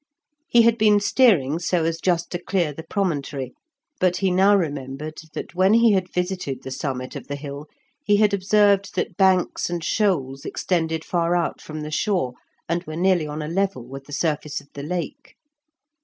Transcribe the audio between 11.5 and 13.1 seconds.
from the shore, and were